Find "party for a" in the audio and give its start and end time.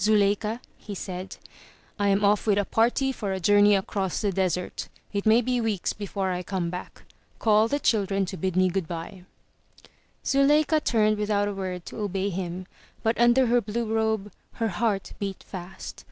2.64-3.38